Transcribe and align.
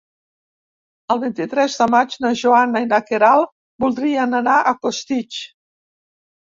El 1.15 1.19
vint-i-tres 1.23 1.75
de 1.83 1.87
maig 1.97 2.17
na 2.25 2.33
Joana 2.41 2.81
i 2.87 2.89
na 2.95 3.01
Queralt 3.11 3.55
voldrien 3.87 4.37
anar 4.43 4.59
a 4.75 4.79
Costitx. 4.85 5.43